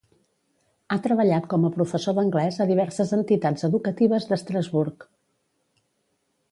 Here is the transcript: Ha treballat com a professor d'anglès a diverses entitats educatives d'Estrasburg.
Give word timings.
Ha 0.93 0.97
treballat 1.07 1.45
com 1.51 1.67
a 1.67 1.71
professor 1.75 2.15
d'anglès 2.21 2.57
a 2.65 2.67
diverses 2.73 3.13
entitats 3.19 3.69
educatives 3.69 4.27
d'Estrasburg. 4.33 5.11